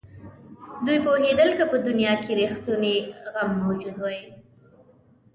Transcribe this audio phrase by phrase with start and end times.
[0.85, 2.95] دوی پوهېدل که په دنیا کې رښتونی
[3.33, 4.19] غم موجود وي.